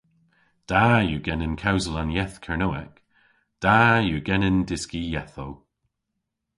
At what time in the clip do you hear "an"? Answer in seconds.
2.01-2.13